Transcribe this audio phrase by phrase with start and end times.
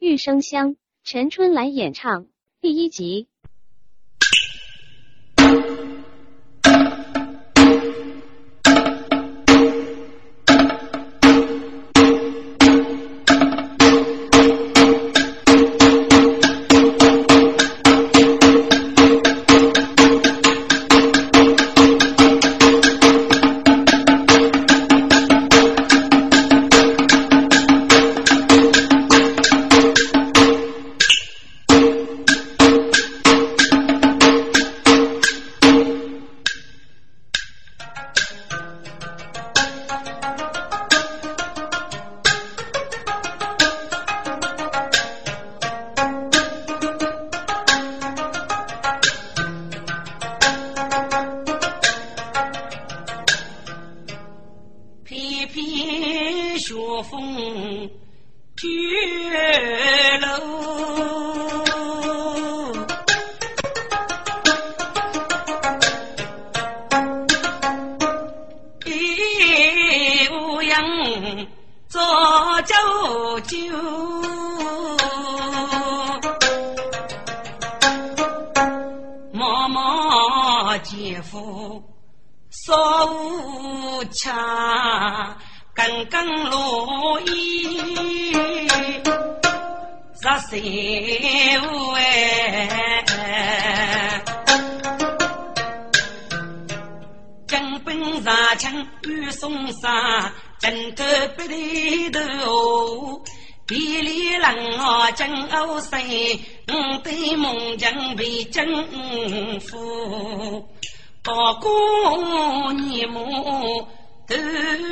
[0.00, 2.26] 玉生香，陈春兰演唱
[2.62, 3.28] 第一集。
[101.50, 103.22] 里头，
[103.66, 106.00] 比里人啊，真好生。
[106.68, 108.64] 我对梦境被征
[109.60, 110.64] 服，
[111.22, 111.68] 大哥，
[112.72, 113.88] 你莫
[114.26, 114.36] 斗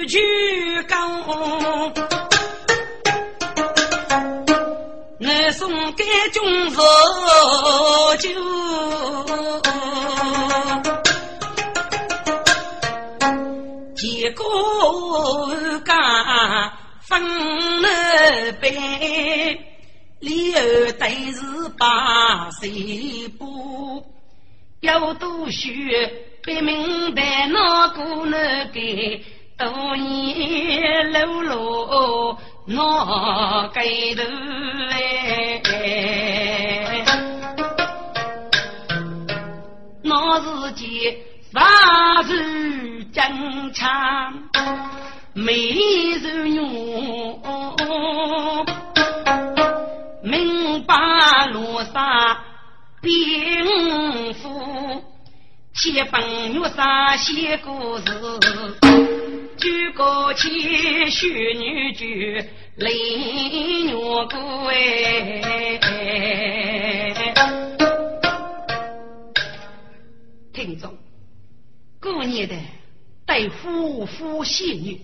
[0.09, 0.19] 酒
[0.89, 1.23] 缸，
[5.21, 6.83] 我送给军喝
[8.17, 8.29] 酒。
[24.81, 25.69] 要读书，
[26.45, 28.81] 别明白那个那个，
[29.57, 33.83] 多年路路那该
[34.15, 34.23] 头
[34.91, 35.63] 哎，
[40.03, 41.17] 那是件
[41.53, 42.33] 啥子
[43.13, 43.73] 正
[45.39, 45.55] 常，没
[46.21, 46.67] 人用，
[50.23, 52.39] 明白路上。
[53.01, 55.05] 兵符，
[55.73, 58.05] 七本玉山写故事，
[59.57, 62.45] 举高旗绣女婿，
[62.77, 64.75] 领女姑哎。
[70.53, 70.93] 听众，
[72.01, 72.57] 过年的
[73.25, 75.01] 带夫妇戏女，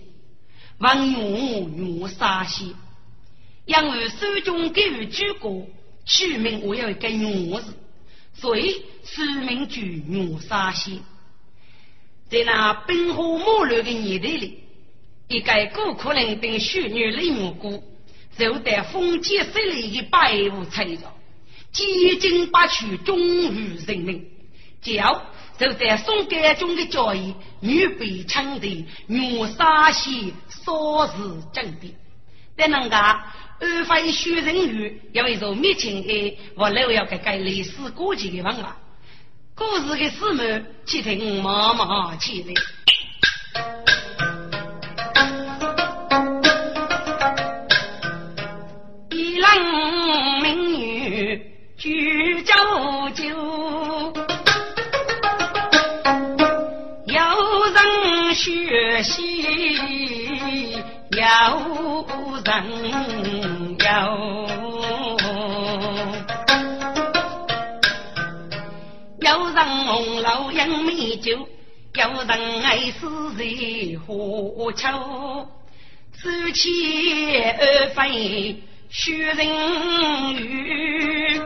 [0.85, 2.75] 王女女杀戏，
[3.65, 5.67] 因为手中给予举国，
[6.05, 7.73] 取名我要一个女字。
[8.35, 10.99] 所以，书名就牛沙县。
[12.29, 14.59] 在那兵荒马乱的年代里，
[15.27, 17.83] 一个顾客人等秀女李木姑，
[18.37, 21.11] 就得封建势力的百无才着，
[21.71, 24.23] 几经百取，终于人命。
[24.83, 25.25] 叫
[25.57, 31.13] 就在宋干中的教义，女被称的女沙县少是
[31.53, 31.95] 正的，
[32.57, 32.95] 在那个。
[33.57, 38.75] 安徽宣仁宇因为做密情的，我老要给改历史古籍的方法。
[39.55, 42.53] 故事的始末，请听妈妈起来。
[49.09, 51.41] 一郎美女
[51.77, 52.53] 举酒
[58.45, 59.17] 学习，
[61.09, 61.17] 有
[62.45, 62.53] 人。
[63.79, 63.81] 有
[69.19, 71.31] 有人红楼饮美酒，
[71.95, 74.87] 有人爱诗人喝酒，
[76.13, 81.41] 此起而飞学人语，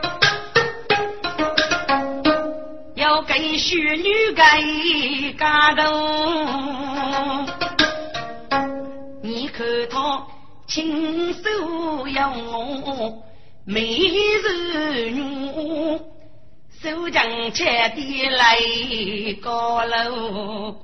[3.00, 4.04] 要给学女
[4.34, 7.46] 给感动，
[9.22, 10.26] 你看他。
[10.66, 13.24] 亲手要我
[13.64, 15.98] 美人女，
[16.80, 18.56] 手将切的来
[19.42, 20.76] 高楼，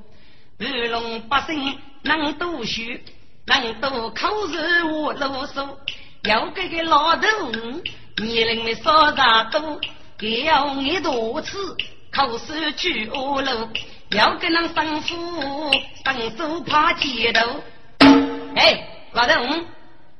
[0.59, 2.81] 二龙百姓能读书，
[3.45, 5.69] 能读口字我啰嗦，
[6.25, 7.53] 要给个老头，
[8.17, 9.79] 年龄没少大多，
[10.45, 11.77] 要你多次
[12.13, 13.69] 口舌去恶路，
[14.11, 15.73] 要跟那生父
[16.05, 17.63] 伸手爬街头。
[18.55, 19.65] 哎，老头，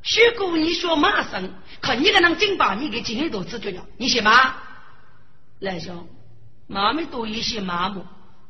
[0.03, 1.51] 许姑你说马生，
[1.81, 4.57] 看你个能真把你给今天都吃掉了，你信吗？
[5.61, 6.07] 来兄，
[6.67, 8.05] 妈咪多一些麻木，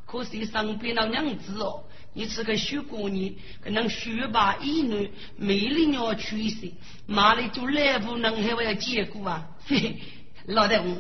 [0.06, 1.82] 可是身边那娘子哦。
[2.18, 3.30] 你是个小姑娘，
[3.62, 6.72] 可能学霸一女，美丽要取胜，
[7.04, 9.46] 妈的就来不能还要结果啊！
[9.66, 9.98] 嘿嘿，
[10.46, 10.96] 老大我，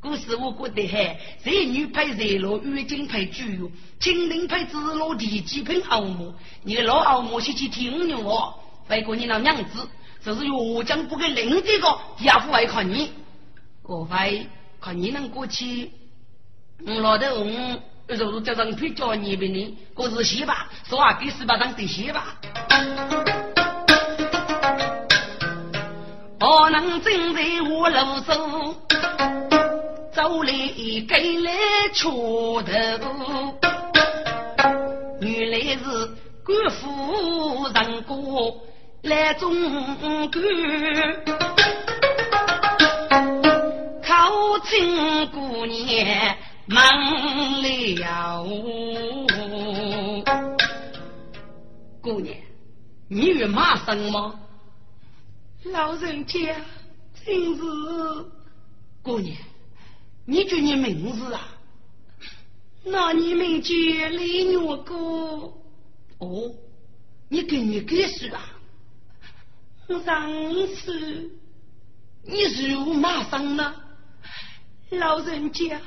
[0.00, 3.70] 故事我觉得还，这女配热罗，月经配猪肉，
[4.00, 9.88] 蜻蜓配子罗，地鸡配奥母，你个老奥母先去听着我，不过你那娘子，
[10.24, 13.10] 就是我将不给另这个也不会看你，
[13.82, 14.46] 我会
[14.80, 15.90] 看你能过去，
[16.84, 17.46] 老大我。
[18.08, 22.36] 如果叫人去教你们呢，过日子吧，说话给十八张得些吧。
[26.38, 28.76] 我能站在我路上，
[30.16, 30.50] 走来
[31.06, 31.52] 给来
[31.92, 32.66] 锄头，
[35.20, 35.84] 原来是
[36.42, 38.56] 官府人过
[39.02, 39.54] 来种
[40.32, 40.42] 官，
[44.02, 46.34] 考亲姑娘。
[46.68, 46.82] 忙
[47.62, 48.42] 了，
[52.00, 52.34] 姑娘，
[53.08, 54.34] 你与马生吗？
[55.64, 56.38] 老人家，
[57.22, 57.60] 真是
[59.02, 59.36] 姑娘，
[60.26, 61.48] 你叫你名字啊？
[62.84, 63.70] 那你名叫
[64.10, 64.94] 李月哥。
[66.18, 66.52] 哦，
[67.28, 68.50] 你跟你哥是吧？
[69.88, 71.30] 我认识。
[72.24, 73.74] 你是马上呢？
[74.90, 75.80] 老人家。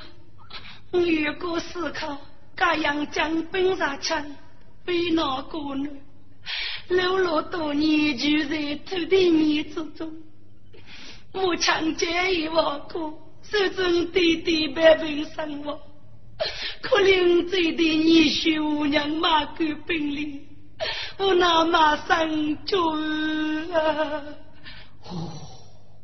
[0.92, 2.18] 越过思考，
[2.56, 4.24] 这样将本上枪
[4.84, 5.88] 被哪个呢？
[6.88, 10.12] 流落多年，就在土地面之中。
[11.32, 13.12] 我强奸一万个，
[13.50, 15.76] 手中弟弟百病生活，
[16.80, 20.46] 可怜这的你婿无娘马狗本领，
[21.18, 22.78] 我那马上就
[23.72, 24.24] 啊！
[25.02, 25.32] 哦，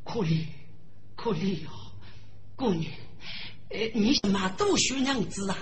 [0.05, 0.45] 可怜，
[1.15, 1.71] 可怜呀，
[2.57, 2.93] 姑娘。
[3.71, 5.57] 哎，你马多学娘子啊？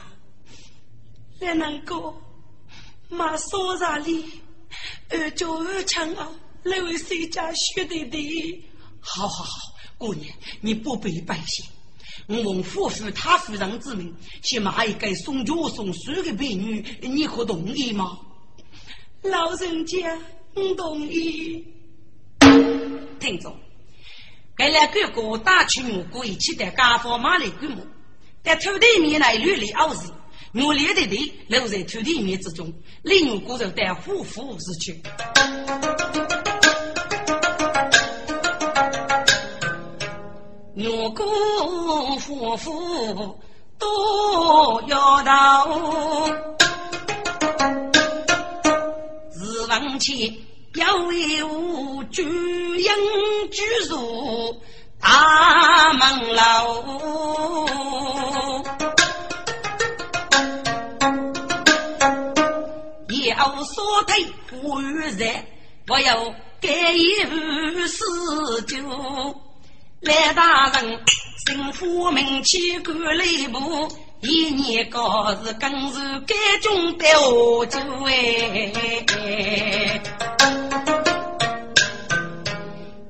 [1.40, 2.16] 来能够
[3.10, 4.24] 马少啥里？
[5.10, 6.30] 二叫二强啊，
[6.62, 8.64] 来为谁家学的的？
[9.00, 11.66] 好好好，姑娘，你不必担心。
[12.26, 18.18] 我奉夫他夫人之命，去买一个送酒送水的美女，你可同意吗？
[19.22, 20.18] 老人家，
[20.54, 21.64] 我同意。
[23.20, 23.54] 听着，
[24.56, 27.84] 该两个哥打去蘑菇，一起带家伙马来观摩。
[28.42, 30.10] 在土地面来绿里傲视，
[30.54, 32.72] 我列的地留在土地面之中，
[33.02, 35.02] 另有骨肉带虎虎之去。
[40.76, 41.24] 我哥
[42.18, 43.38] 夫妇
[43.78, 45.68] 都要到，
[49.32, 50.34] 日往前
[50.74, 52.90] 要为我举营
[53.52, 54.60] 举入。
[55.00, 56.42] 大门楼，
[63.28, 65.44] 要说退不然，
[65.88, 68.78] 我要改一壶四酒。
[70.04, 71.00] 来大人，
[71.46, 73.88] 幸福名气管理部，
[74.20, 78.12] 一年高日更是改中的喝酒哎。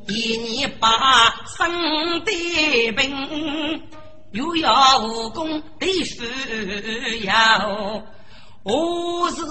[0.06, 3.82] 一年把生的病，
[4.30, 6.24] 又要武功的富
[7.24, 8.02] 有，
[8.62, 9.42] 我是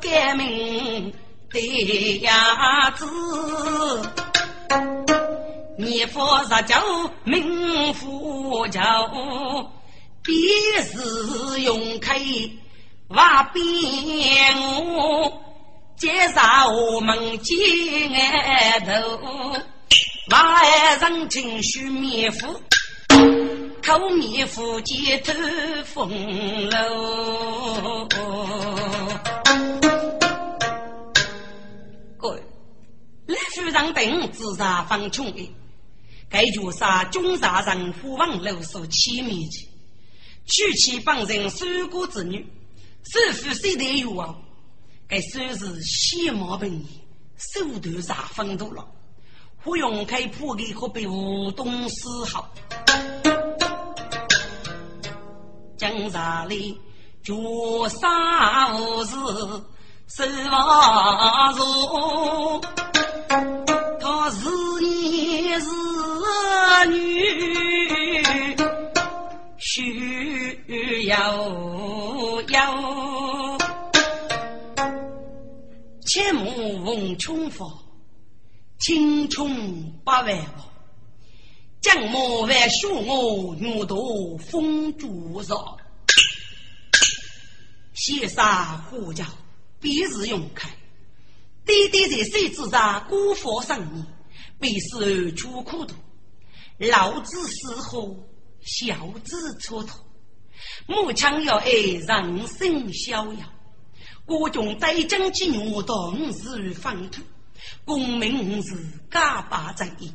[0.00, 1.14] 革命
[1.50, 3.06] 的样子，
[5.82, 6.74] 你佛十九
[7.24, 9.10] 名佛教，
[10.22, 10.46] 必
[10.82, 12.20] 是用开
[13.08, 13.64] 瓦边
[14.94, 15.32] 我，
[15.96, 17.56] 介绍我们金
[18.14, 18.92] 额头。
[20.30, 22.60] 外人情绪面夫，
[23.82, 25.32] 口面夫街头
[25.86, 28.06] 风楼。
[32.18, 32.42] 各位，
[33.28, 35.50] 来夫人等自杀方穷的，
[36.30, 39.68] 该绝杀中杀人虎王楼所起面去，
[40.46, 42.46] 娶妻帮人守国之女，
[43.02, 44.36] 守妇谁得有啊？
[45.08, 46.86] 该算是喜毛本意，
[47.36, 48.86] 手段啥风度了。
[49.64, 52.48] 不用开铺的可被无东丝好，
[55.76, 56.80] 江上里
[57.24, 57.34] 绝
[57.88, 59.16] 杀无事
[60.06, 61.62] 守望住，
[64.30, 64.48] 他
[64.80, 65.66] 日夜是
[66.88, 66.94] 女，
[69.58, 73.58] 需要要。
[76.06, 77.68] 千亩翁穷佛，
[78.78, 80.44] 青穷八万亩。
[81.80, 85.78] 将莫万恕我牛犊风烛烧，
[87.94, 89.24] 先杀虎叫，
[89.80, 90.68] 必是永开。
[91.64, 94.04] 滴滴在水之上孤佛上你，
[94.60, 95.96] 必是出苦途。
[96.78, 98.16] 老子死后，
[98.60, 99.96] 小子蹉跎。
[100.86, 103.46] 母强要爱人生逍遥，
[104.26, 107.22] 国中在将之牛当是粪土，
[107.84, 108.76] 功名是
[109.10, 110.12] 假把在意。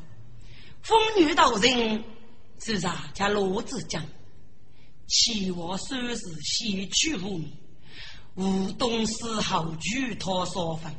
[0.81, 2.03] 风雨道人，
[2.59, 4.05] 是啥家罗子讲？
[5.07, 7.51] 期望虽是西去无名，
[8.35, 10.93] 无东丝毫举头所分，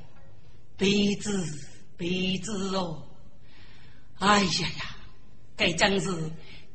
[0.76, 1.44] 悲子
[1.96, 3.05] 悲子哦！
[4.18, 4.44] 哎呀
[4.78, 4.96] 呀，
[5.56, 6.10] 该将是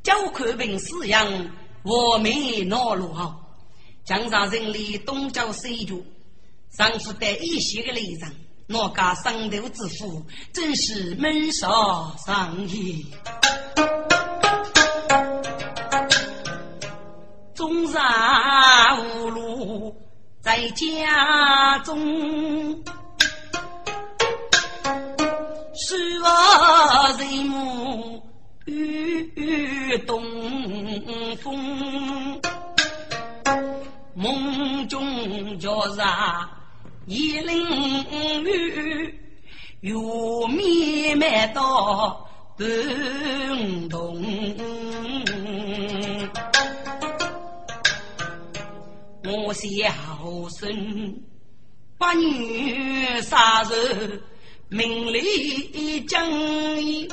[0.04, 1.50] 教看病饲养，
[1.84, 3.58] 我没恼怒好。
[4.06, 5.96] 江上人里东郊西角，
[6.70, 8.36] 上次带一些个雷人。
[8.70, 13.04] 我家上头之福，真是门上上也。
[17.54, 17.98] 终日
[19.02, 19.96] 无路
[20.42, 22.84] 在家中，
[25.74, 26.28] 是我
[27.18, 28.22] 人母
[28.66, 30.22] 遇东
[31.38, 32.42] 风，
[34.14, 36.50] 梦中叫啥？
[37.06, 38.04] 一林
[38.44, 39.20] 雨，
[39.80, 39.94] 月
[40.50, 44.22] 面漫到半冬。
[49.24, 49.70] 我孝
[50.60, 51.24] 顺
[51.98, 54.22] 八女杀人，
[54.72, 56.32] 名利将
[56.82, 57.06] 义。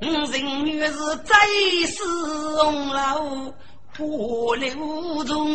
[0.00, 0.92] 人女是
[1.24, 1.34] 在
[1.88, 2.04] 世
[2.62, 3.52] 红楼。
[3.96, 5.50] 河流中，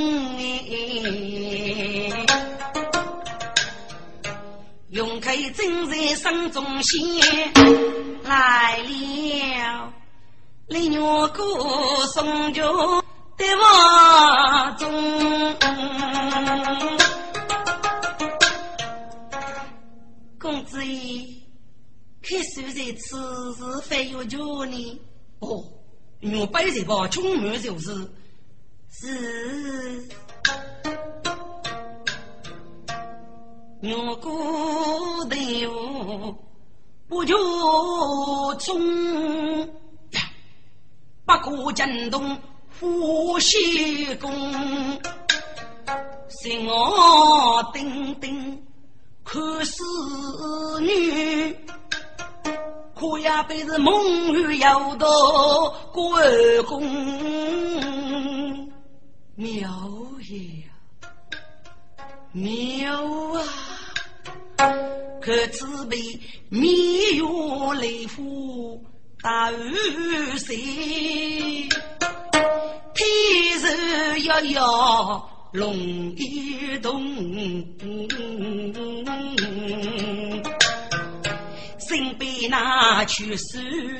[4.89, 7.01] 永开正在山中仙
[8.23, 9.93] 来了，
[10.67, 11.41] 李娘哥
[12.07, 12.61] 送酒
[13.37, 14.91] 的房中，
[20.83, 21.25] 公子爷，
[22.21, 24.99] 可是在此时非要求你
[25.39, 25.63] 哦，
[26.21, 27.93] 我背着包，出门就是。
[28.89, 30.07] 是，
[33.81, 36.37] 我过的我
[37.07, 37.35] 不就
[38.59, 39.67] 从
[41.25, 42.37] 八股震动
[42.79, 44.31] 呼吸功，
[46.29, 48.62] 心我定定
[49.33, 49.83] 看似
[50.81, 51.57] 女，
[52.93, 56.83] 可也被是梦里摇到关公。
[59.33, 59.67] 妙
[60.29, 60.63] 也，
[62.31, 63.41] 妙啊！
[65.19, 65.97] 可自被
[66.49, 67.23] 蜜月
[67.81, 68.79] 来福
[69.19, 70.55] 大雨水，
[72.93, 73.03] 天
[73.59, 75.75] 日遥遥龙
[76.17, 77.01] 一动。
[81.85, 83.59] 身被拿去输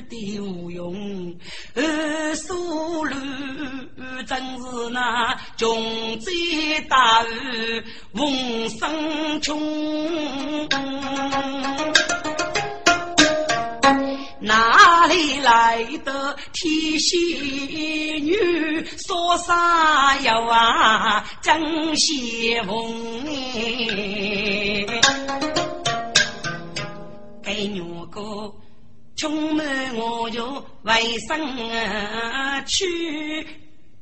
[0.10, 1.36] 的无用，
[1.76, 3.16] 二苏路
[4.26, 6.32] 真是那穷灾
[6.90, 7.84] 大雨
[8.16, 9.60] 逢生穷，
[15.74, 21.60] 来的天仙女说啥要啊张
[21.96, 24.86] 先锋哎。
[27.42, 28.54] 给牛哥，
[29.16, 31.40] 穷满我就为生
[32.68, 33.48] 去。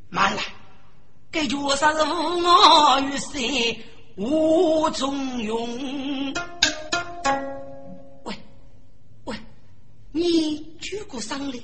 [0.10, 0.42] 慢了，
[1.32, 3.80] 给脚上是无我于心
[4.18, 6.34] 无中用。
[10.12, 11.62] 你举过伤哩？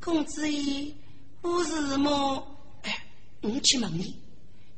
[0.00, 0.92] 公子爷，
[1.42, 2.46] 我是么？
[2.82, 3.06] 哎，
[3.42, 4.20] 我去问你，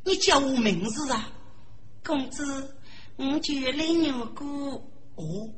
[0.04, 1.32] 你叫我名字啊？
[2.04, 2.76] 公子，
[3.16, 4.46] 我叫李牛哥。
[5.16, 5.50] 哦。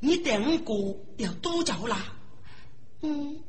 [0.00, 0.74] 你带我哥
[1.18, 2.12] 要多久啦？
[3.02, 3.40] 嗯，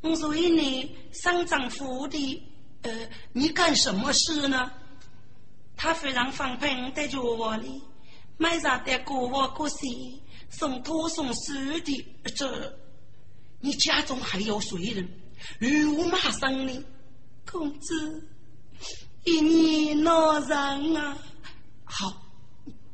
[0.00, 2.42] 我所以你上丈夫的，
[2.82, 4.72] 呃，你干什么事呢？
[5.76, 7.80] 他非常方便我带着我里，
[8.36, 11.52] 买啥带过我过西，送托送书
[11.84, 12.78] 的，这
[13.60, 15.08] 你家中还有谁人？
[15.58, 16.84] 如马生呢？
[17.50, 18.28] 公子，
[19.24, 21.16] 一年老人啊，
[21.84, 22.22] 好，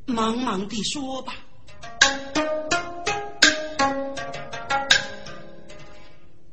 [0.06, 1.34] 忙忙的说吧。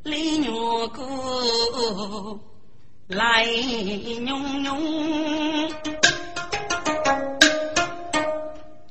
[0.03, 0.51] 李月
[0.93, 2.39] 哥
[3.07, 3.45] 来
[4.21, 4.79] 娘娘，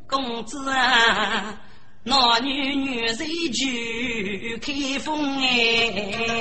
[0.06, 1.62] 公子啊。
[2.04, 3.16] 男女女人
[3.52, 6.40] 俱开封哎，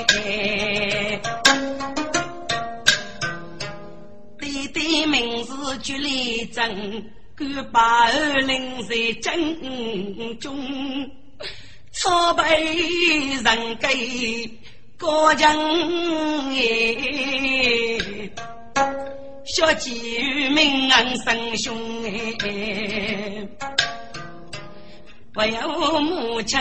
[4.38, 7.04] 弟弟名字朱立正，
[7.36, 10.56] 官把儿领在军中。
[11.92, 12.42] 朝北
[13.42, 14.48] 人给
[14.96, 15.52] 高强
[16.50, 16.60] 哎，
[19.44, 19.90] 小姐
[20.50, 20.88] 名
[21.24, 23.37] 生兄哎，
[25.38, 26.58] 不要母亲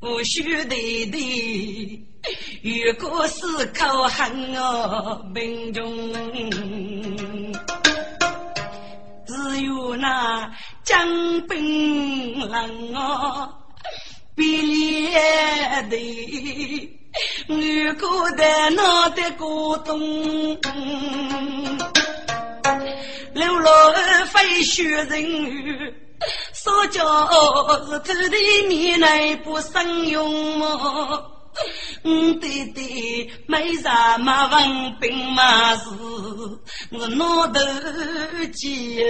[0.00, 2.02] 不许弟弟，
[2.62, 6.10] 如果是口恨我病中，
[9.26, 10.50] 只有那
[10.82, 11.06] 江
[11.46, 13.54] 兵冷我。
[14.34, 16.98] 比脸的，
[17.48, 20.00] 如果的脑的咕咚，
[23.34, 23.92] 流落
[24.32, 25.94] 飞雪人，
[26.52, 27.04] 说叫
[27.86, 31.36] 是土地米内不生用么？
[32.04, 35.90] 嗯，对对，没啥么文凭嘛事，
[36.92, 37.60] 我脑头
[38.52, 39.02] 鸡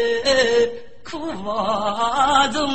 [1.04, 1.30] 苦
[2.52, 2.70] 中。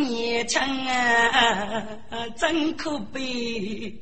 [0.00, 1.84] 年轻啊，
[2.36, 3.92] 真可悲！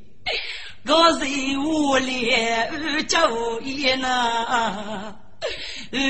[0.89, 1.25] 我是
[1.57, 3.29] 无脸叫
[3.59, 5.13] 爷呐，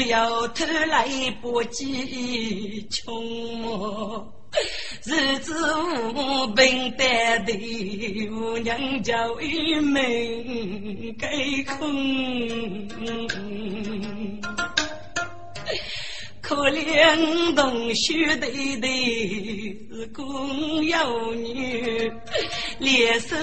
[0.08, 1.08] 要偷来
[1.42, 4.32] 不及穷。
[5.04, 5.54] 日子
[6.14, 11.28] 无凭担的，我娘叫一门该
[11.76, 12.88] 空。
[16.40, 22.10] 可怜同学弟弟是公有女，
[22.80, 23.36] 两手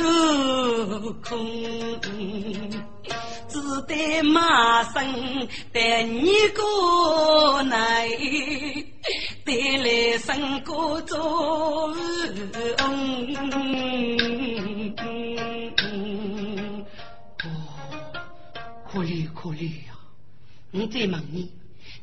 [1.23, 2.01] 空，
[3.49, 8.09] 只得马生带你过来，
[9.44, 11.99] 带来生过做恩。
[17.42, 17.44] 哦，
[18.90, 19.99] 可怜可怜呀！
[20.70, 21.51] 我再问你。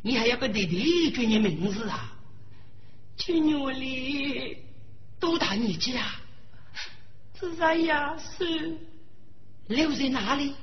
[0.04, 2.14] 你还有个弟弟叫你名字啊？
[3.18, 4.58] 去年里
[5.20, 6.21] 多大年纪啊？
[7.42, 8.78] 只在亚岁，
[9.68, 10.54] 留在哪里？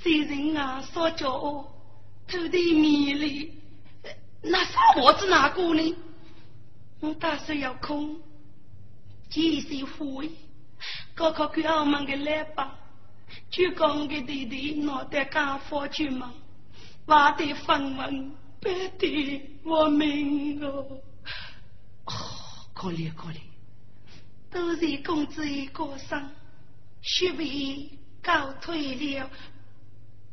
[0.00, 0.80] 谁人啊？
[0.80, 1.28] 说叫
[2.28, 3.60] 土地米里。
[4.42, 5.96] 那沙漠子哪个呢？
[7.00, 8.20] 我打算要空，
[9.28, 10.30] 继续回，
[11.16, 12.78] 高考给澳门的来吧。
[13.50, 16.32] 就讲给弟弟脑袋刚发去嘛。
[17.06, 20.86] 挖的分文，别的我命哦！
[22.04, 22.12] 哦，
[22.72, 23.40] 可怜可怜，
[24.56, 26.30] 都是公子一个生，
[27.02, 27.90] 学位
[28.22, 29.28] 告退了，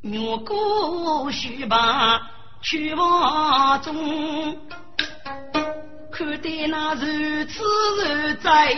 [0.02, 2.32] 越过学霸
[2.62, 4.58] 去望中，
[6.10, 7.64] 看得那如此
[7.98, 8.74] 如在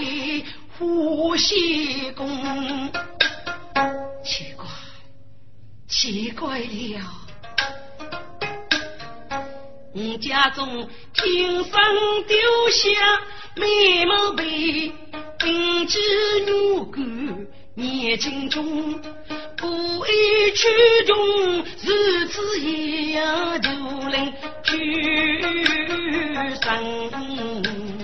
[0.80, 2.92] 呼吸宫，
[4.24, 4.66] 奇怪，
[5.88, 7.12] 奇怪了。
[10.18, 11.72] 家中听声
[12.28, 12.36] 丢
[12.72, 12.90] 下
[13.56, 14.92] 美貌被
[15.46, 16.00] 并知
[16.48, 19.00] 女官年轻中
[19.56, 19.68] 不
[20.08, 20.68] 意曲
[21.06, 21.16] 中
[21.84, 22.60] 如此
[23.12, 23.70] 样就
[24.10, 24.76] 能举
[26.64, 27.95] 身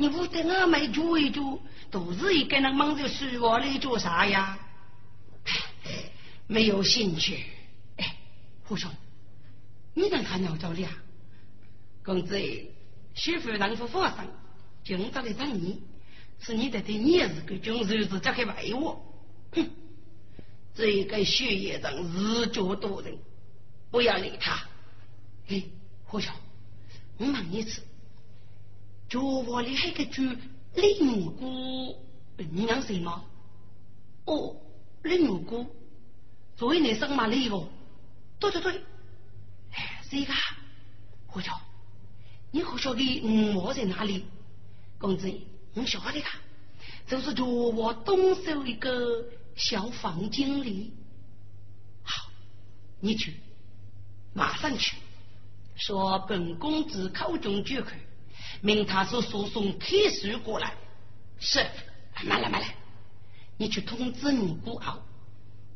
[0.00, 4.56] 你不得我们住一住，都是一个人忙着说话来做啥呀？
[6.46, 7.44] 没有兴趣。
[8.62, 8.88] 胡兄，
[9.94, 11.02] 你能看鸟叫啊？
[12.04, 12.38] 公子，
[13.14, 14.24] 媳妇让夫发生，
[14.84, 15.82] 今朝来找你，
[16.38, 19.04] 是你的对你是个军日子这个外我。
[19.50, 19.68] 哼，
[20.76, 23.18] 这个血液上日久多人，
[23.90, 24.64] 不要理他。
[25.48, 25.64] 哎，
[26.04, 26.32] 胡兄，
[27.16, 27.82] 我问你一次，
[29.08, 30.22] 脚窝里还个猪
[30.74, 31.96] 李蘑菇，
[32.36, 33.24] 你娘谁吗？
[34.26, 34.56] 哦，
[35.02, 35.66] 李蘑菇，
[36.56, 37.68] 作为你生嘛李哦？
[38.38, 38.72] 对对对，
[39.72, 40.32] 哎，谁个？
[41.26, 41.52] 胡兄。
[42.50, 44.24] 你可晓得我在哪里？
[44.98, 45.32] 公子，
[45.74, 46.38] 我晓得他，
[47.06, 50.92] 就是叫我东手一个小房经理。
[52.02, 52.30] 好，
[53.00, 53.34] 你去，
[54.34, 54.96] 马上去，
[55.76, 57.90] 说本公子口中绝口，
[58.60, 60.72] 命他是输送铁书过来。
[61.40, 61.64] 是，
[62.24, 62.74] 慢来慢来，
[63.56, 64.98] 你去通知你姑敖，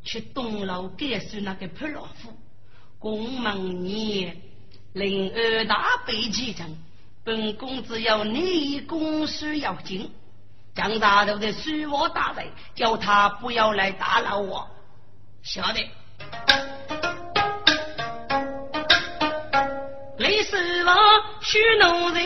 [0.02, 2.36] 去东楼改书那个破老夫，
[2.98, 4.32] 公门你。
[4.94, 6.76] 临二大悲启程，
[7.24, 10.12] 本公子要你公事要紧，
[10.74, 14.68] 张大头的恕我大罪，叫他不要来打扰我。
[15.42, 15.80] 晓得。
[20.18, 20.94] 雷师王
[21.40, 22.20] 许奴才，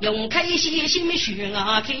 [0.00, 1.92] 用开心心许阿开。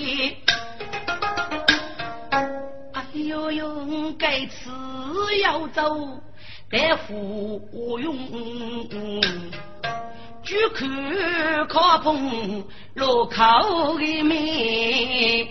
[2.92, 4.70] 哎呦呦，该吃
[5.42, 6.22] 要走。
[6.70, 8.16] 白虎用，
[10.42, 10.86] 举口
[11.68, 15.48] 靠碰路口的面，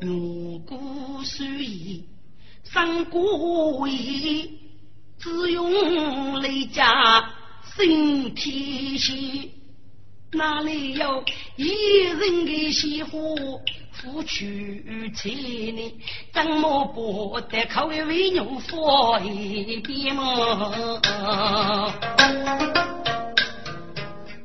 [0.00, 2.04] 牛骨虽易，
[2.62, 4.60] 三骨易，
[5.18, 7.24] 只用雷家
[7.80, 9.52] 身体细，
[10.32, 11.24] 哪里有
[11.56, 13.58] 一人的媳妇？
[13.92, 15.94] 夫娶妻呢，
[16.30, 21.00] 怎么不得考虑为牛佛一边么？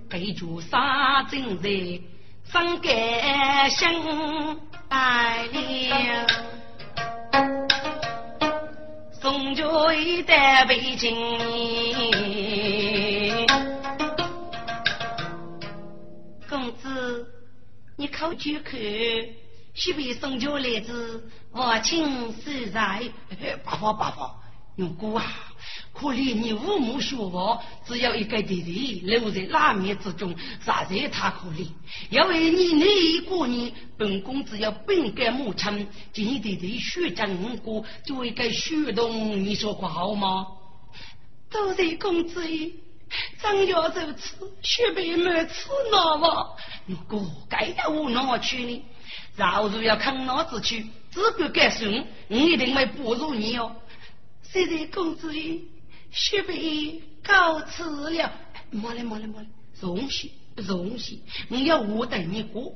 [0.09, 1.69] 备注杀正在
[2.49, 3.93] 上盖香
[4.89, 6.27] 来了，
[9.21, 11.15] 送酒一袋北京，
[18.05, 18.77] 你考句课。
[19.73, 23.01] 西北送酒来自我亲自在，
[23.63, 24.35] 爸爸爸爸，
[24.75, 25.25] 牛姑啊，
[25.91, 31.67] 可怜你父母学佛，只有一个弟弟留在拉面之中，实在太可怜。
[32.11, 40.45] 要为你那一个人，本公子要本该母亲，今你弟弟学正过，就会该学动，你说过好吗？
[41.49, 42.39] 多谢公子，
[43.41, 46.55] 张要如此，学妹没吃哪吧？
[46.85, 48.85] 牛姑该要我哪去呢？
[49.35, 53.75] 饶如要看老子去，只管改顺，我一定会不如你哦。
[54.43, 55.59] 谢谢公子爷，
[56.11, 58.31] 薛备告辞了。
[58.71, 59.47] 莫来莫来莫来，
[59.79, 62.73] 容许容许，我要我等你过。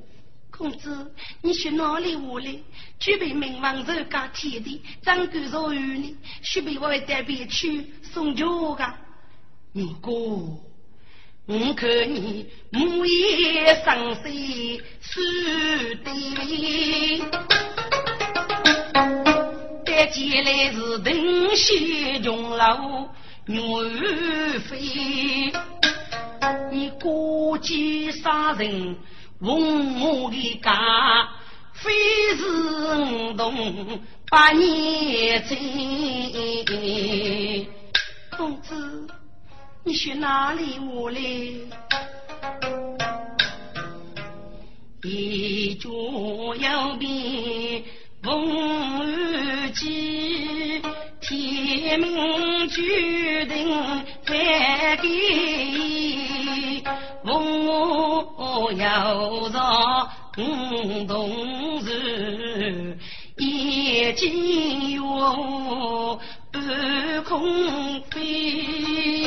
[0.51, 2.59] 公子，你去哪里我来？
[2.99, 8.93] 举备明王人家天地，张官若与你，薛备我会带别去送酒的。
[9.73, 10.59] 如果。
[11.51, 14.29] 我看你母夜生死
[15.01, 16.13] 是对，
[19.83, 21.11] 但见来是等
[21.55, 23.09] 西琼楼
[23.47, 23.57] 女
[24.59, 25.51] 妃，
[26.71, 28.95] 你过继杀人
[29.39, 31.27] 问我的家，
[31.73, 31.91] 非
[32.37, 35.57] 是我动八年前，
[40.01, 41.19] 去哪里我来？
[45.03, 45.89] 一脚
[46.57, 47.83] 要变
[48.23, 50.81] 风雨急，
[51.19, 53.67] 天命决定
[54.25, 55.09] 再给。
[57.21, 60.09] 我要让
[61.05, 62.97] 同事
[63.35, 66.17] 眼睛哟。
[66.51, 69.18] 半空飞，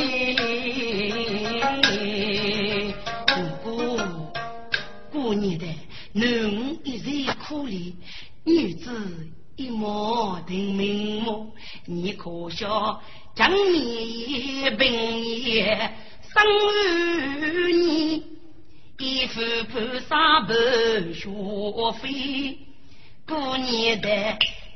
[7.53, 7.93] 人可怜，
[8.45, 8.89] 女子
[9.55, 11.53] 一毛定命目。
[11.85, 12.99] 你可笑，
[13.35, 15.93] 将年平也
[16.33, 18.23] 生儿女，
[18.97, 20.55] 一副菩萨白
[21.13, 21.29] 学
[22.01, 22.57] 费。
[23.27, 24.09] 过年的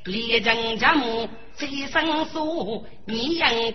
[0.05, 1.27] 连人家母。
[1.57, 3.71] 再生疏，你应该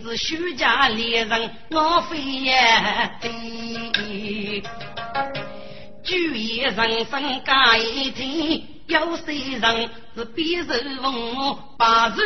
[0.00, 2.54] 是徐家猎人，我非也
[6.08, 6.32] 对。
[6.32, 12.16] 举一人生改一天，有些人是比受风，把受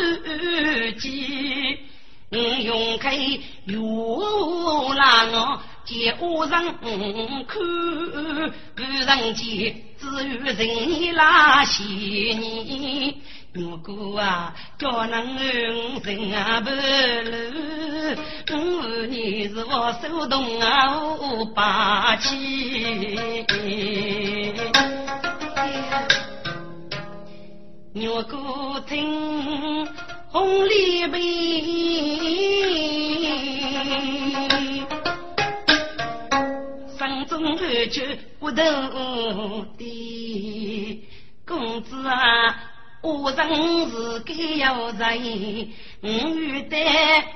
[1.01, 1.79] 饥。
[2.31, 3.77] 用开月
[4.95, 6.51] 郎见我人
[7.47, 7.59] 看，
[8.77, 13.15] 古人间只有人拉些年。
[13.55, 16.77] 如果啊，叫能人啊不露，
[18.51, 23.45] 我你是我手动啊无霸气。
[27.95, 29.87] 如果听
[30.31, 31.23] 红里边，
[36.97, 38.03] 山中二舅
[38.41, 38.63] 不头
[39.77, 41.05] 的
[41.47, 42.72] 公子啊。
[43.03, 45.19] 我人是该要在，
[46.03, 46.77] 我遇得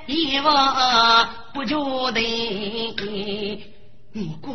[0.05, 1.75] 一往不觉
[2.11, 3.65] 得。
[4.15, 4.53] 五哥，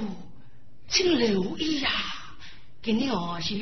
[0.89, 1.91] 请留意呀，
[2.83, 3.55] 给你二叔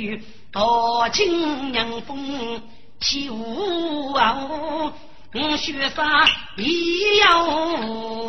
[0.52, 2.62] 多请阳风
[3.00, 4.92] 起舞啊！
[5.32, 6.06] 我雪山
[6.56, 7.44] 也要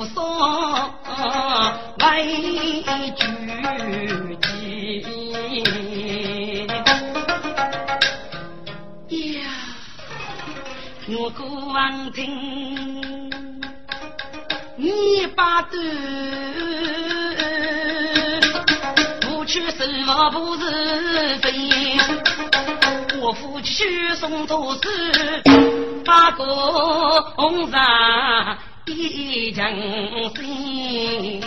[0.05, 0.93] 说
[1.99, 3.23] 为主
[4.41, 5.80] 计。
[11.23, 13.29] 我过王听，
[14.75, 15.79] 你把断，
[19.21, 21.51] 不去什么不是非，
[23.21, 23.83] 我夫妻
[24.15, 25.43] 送头事，
[26.03, 26.43] 把个
[27.35, 28.57] 红纱
[28.87, 29.71] 一将
[30.33, 31.39] 心，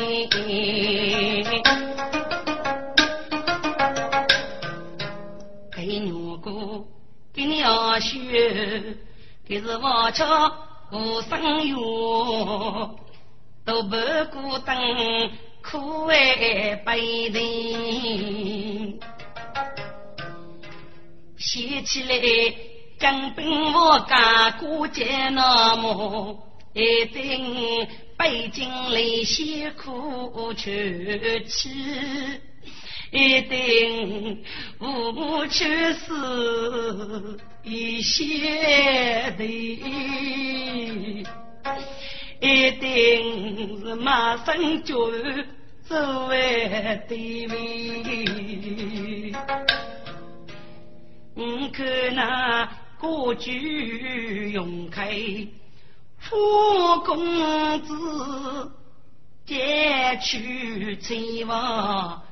[5.75, 6.85] 给我哥
[7.35, 8.95] 给你二婿。
[9.47, 10.53] 这是我家
[10.91, 12.99] 无生哟，
[13.63, 13.97] 都不
[14.33, 14.79] 孤单，
[15.63, 18.99] 苦为悲人。
[21.37, 22.55] 想起来，
[22.99, 26.39] 根本我家过节那么，
[26.73, 31.69] 一定北京来辛苦去吃。
[33.14, 34.42] 一定
[34.81, 39.44] 无去死一些的，
[42.40, 45.12] 一定是马上就
[45.85, 49.33] 走为地位。
[51.37, 52.68] 你看那
[53.00, 55.46] 歌剧永开，
[56.18, 56.35] 富
[57.05, 58.72] 公子
[59.46, 62.24] 借去亲王。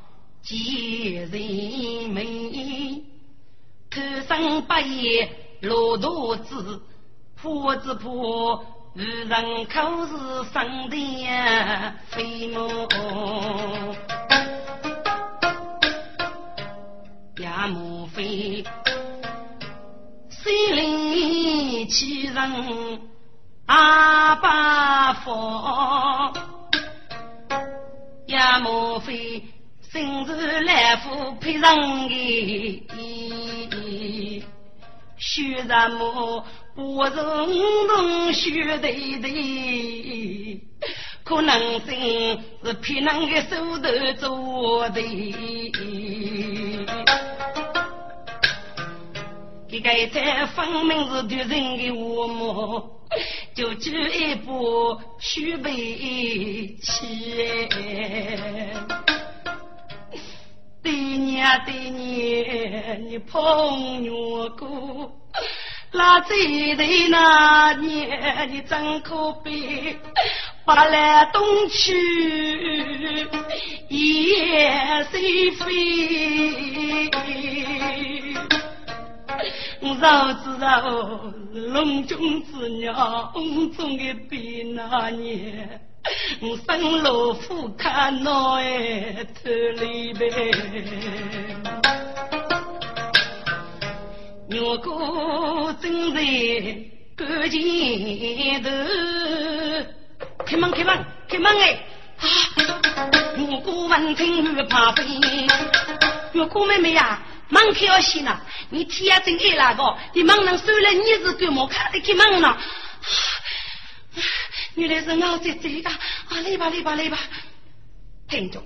[0.43, 3.05] 几人美，
[3.89, 6.83] 头上八叶骆驼子，
[7.41, 8.57] 破子破，
[8.95, 10.13] 无人口是
[10.53, 10.97] 生的
[12.09, 12.67] 飞毛。
[17.39, 18.65] 也莫非
[20.29, 23.01] 西陵奇人
[23.67, 26.33] 阿爸佛？
[28.27, 29.45] 也莫非？
[29.93, 32.83] 生日来福配上的，
[35.19, 36.43] 学什么
[36.75, 40.59] 不是能学对对，
[41.23, 41.95] 可能真
[42.65, 45.03] 是偏那个手头做的。
[49.69, 52.83] 这个才分明是敌人的我们，
[53.55, 55.71] 就举一步虚备
[56.81, 57.69] 起。
[60.83, 63.41] 对娘对娘，你碰
[64.11, 65.13] 我过，
[65.93, 66.35] 那这
[66.77, 69.97] 对那年你真可悲，
[70.65, 71.95] 把来东去
[73.89, 77.11] 也随飞，
[79.81, 83.33] 我早知道龙中之鸟
[83.77, 85.81] 中的比那年。
[86.45, 90.29] 我生老虎看脑哎，头里边，
[94.61, 96.21] 我哥正在
[97.15, 98.69] 赶前头，
[100.45, 101.79] 开门开门开门哎！
[102.19, 102.27] 啊，
[103.49, 105.05] 我哥闻听又怕飞，
[106.35, 111.69] 我哥妹妹呀，门开要先呐，你天啊真爱那个，你门能收了你是干嘛？
[111.69, 112.59] 看得开门呢？
[114.75, 117.19] 原来是我在这个，啊来吧来吧来吧，
[118.27, 118.63] 听着，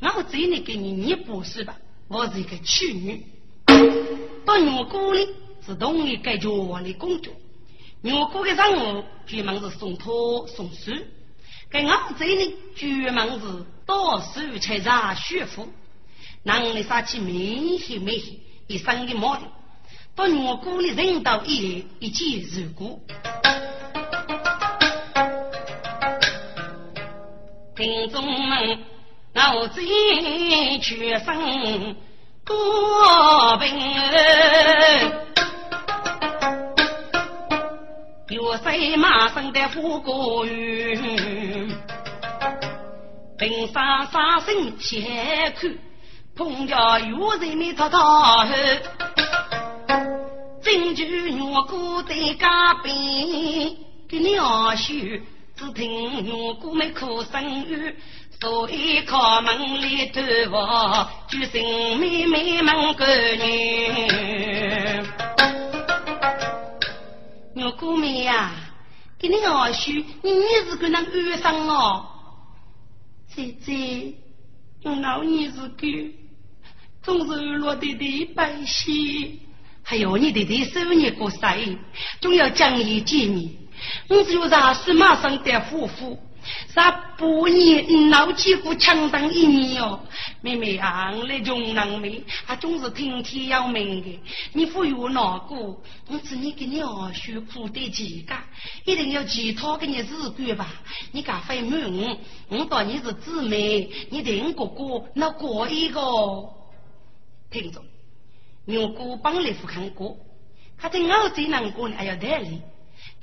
[0.00, 1.76] 我这里给你念故事吧。
[2.08, 3.26] 我是一个处女，
[4.46, 5.28] 到我姑里
[5.66, 7.34] 是同一个家里工作。
[8.02, 10.90] 我姑的任务专门是送托送书，
[11.70, 15.68] 给我这里专门是到处去查学府。
[16.44, 19.42] 男的杀起没黑没黑，一身的毛的，
[20.14, 23.02] 到我姑里人到一一见如故。
[27.74, 28.78] 听众们，
[29.34, 29.80] 我这
[30.78, 31.96] 全身
[32.46, 33.78] 过病，
[38.28, 41.74] 有谁马上的富过云？
[43.38, 45.78] 平沙沙声先看，
[46.36, 48.46] 碰着有人没讨讨后，
[50.62, 51.06] 真就
[51.46, 52.94] 我姑在家边
[54.06, 55.22] 给娘婿。
[55.62, 57.94] 只听我姑妹哭声语，
[58.40, 60.20] 所以靠门里头
[60.50, 61.62] 话，就声
[62.00, 63.88] 妹妹们个女。
[67.54, 68.50] 我姑妹呀，
[69.20, 70.30] 给你二叔，你
[70.68, 72.08] 是个那二生哦。
[73.32, 74.14] 姐姐，
[74.82, 75.86] 我老你是个，
[77.04, 79.38] 总是落得的百姓，
[79.84, 81.78] 还有你的的手年过岁，
[82.20, 83.61] 总要讲义见面。
[84.08, 86.18] 我只有啥事马上得夫妇，
[86.74, 90.00] 啥不年老几个强当一年哦，
[90.40, 94.20] 妹妹啊，那穷人妹，还总是听天要命的。
[94.52, 95.54] 你不有哪个？
[96.08, 98.34] 我只你给你二叔苦得几个，
[98.84, 100.68] 一定要其他给你日干吧。
[101.12, 102.18] 你敢非瞒我？
[102.48, 106.00] 我当你是姊妹，你听哥哥那过一个。
[107.50, 107.82] 听着，
[108.64, 110.16] 牛哥帮你不看过，
[110.78, 112.62] 他在澳洲难过，还要带你。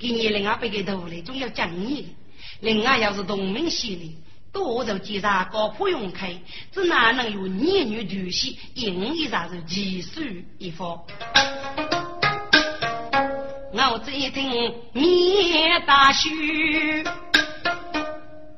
[0.00, 2.16] 给你另外背个头嘞，总要讲你。
[2.60, 4.08] 另外要是同门系列，
[4.50, 6.34] 多少几啥高不用开，
[6.72, 8.58] 这哪能有男女对戏？
[8.76, 10.22] 硬一啥是奇书
[10.56, 10.98] 一方。
[13.92, 16.30] 我这一听面大羞，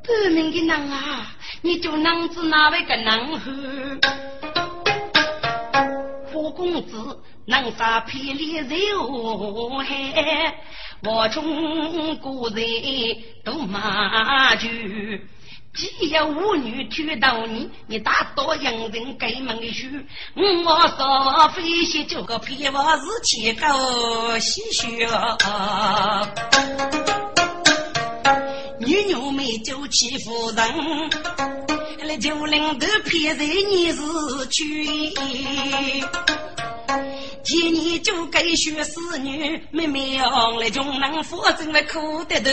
[0.05, 4.01] 不明的人啊，你就能知哪位个男汉？
[6.33, 8.57] 花公子能杀霹雳
[8.89, 10.55] 肉海。
[11.05, 12.65] 我中古人
[13.45, 15.27] 都骂句，
[15.75, 19.89] 既有舞女娶到你，你大多洋人给门的书。
[20.37, 25.09] 我说飞仙就个皮娃子气高喜血，
[28.79, 31.11] 女牛妹就欺负人，
[32.07, 34.01] 那九零都骗人你是
[34.51, 35.13] 娶。
[37.45, 42.51] 今年就该学侍女，妹妹哦，来穷人夫真来苦得头。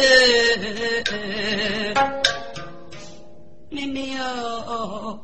[3.70, 5.20] 妹妹哦，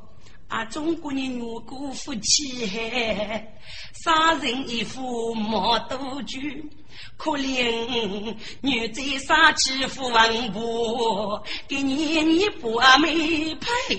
[0.48, 3.58] 啊，中国人如果夫妻海，
[4.04, 6.64] 杀人一夫莫多惧，
[7.18, 13.96] 可怜女在杀欺负王婆，给你你不没配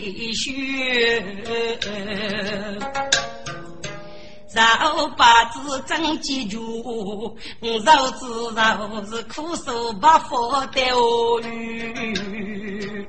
[4.55, 7.37] 绕把子真记住，
[7.85, 13.07] 绕子绕是苦受不佛的恶语。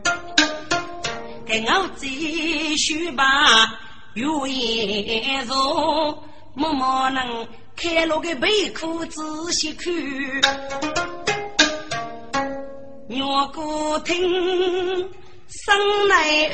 [1.46, 3.24] 给我继续把
[4.16, 6.24] 有言说，
[6.56, 9.22] 默默能开了个背裤仔
[9.54, 9.94] 细看，
[13.10, 14.20] 我哥听
[15.48, 16.50] 声来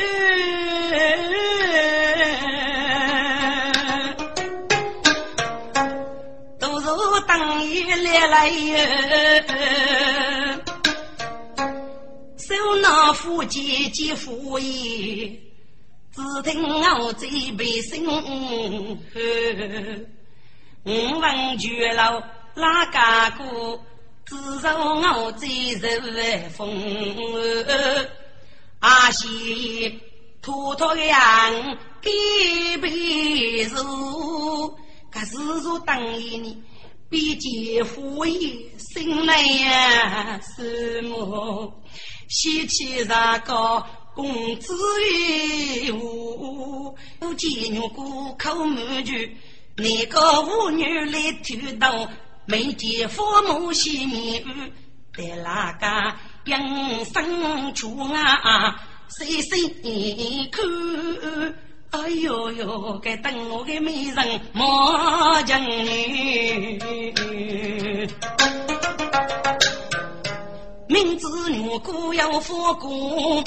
[7.36, 8.78] 当一来来哟，
[12.38, 15.39] 手拿斧剑接斧叶，
[16.13, 17.26] 只听我这
[17.58, 18.06] 辈声。
[20.84, 23.80] 我问绝了哪家鼓，
[24.28, 25.48] 只受我这
[25.80, 25.89] 受
[26.50, 26.69] 风。
[28.78, 30.00] 阿西
[30.39, 32.12] 拖拖羊给
[32.80, 34.78] 背手，
[35.10, 36.62] 可是说等一你。
[37.13, 38.49] 比姐夫也
[38.80, 41.71] 心来呀，什么？
[42.27, 43.85] 喜气上高，
[44.15, 44.73] 公子
[45.12, 49.38] 与我，不见女过口满句，
[49.75, 52.10] 那个妇女来推动，
[52.48, 54.73] 没见父母喜面语，
[55.15, 56.15] 在那个
[56.46, 60.65] 养生处啊，细细看。
[61.94, 66.79] 哎呦呦，该等我的美人莫将女，
[70.87, 73.44] 明知女姑要佛公，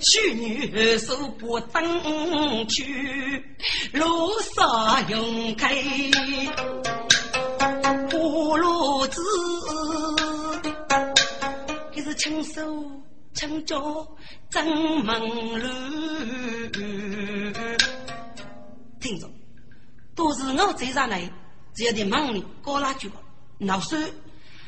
[0.00, 3.44] 娶女手不等去，
[3.92, 5.74] 路上用开
[8.08, 9.20] 葫芦子，
[11.94, 12.62] 这是亲手。
[13.38, 14.16] 成着
[14.50, 15.20] 正门
[15.60, 15.68] 路，
[18.98, 19.30] 听着，
[20.16, 21.30] 都是我这上来，
[21.72, 23.08] 只要在忙里搞那句，
[23.60, 23.96] 老说，